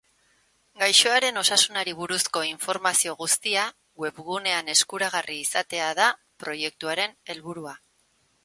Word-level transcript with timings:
Gaixoaren 0.83 1.35
osasunari 1.41 1.93
buruzko 1.99 2.43
informazio 2.51 3.15
guztia 3.21 3.67
webgunean 4.05 4.73
eskuragarri 4.75 5.39
izatea 5.45 5.93
da 6.03 6.09
proiektuaren 6.47 7.19
helburua. 7.33 7.81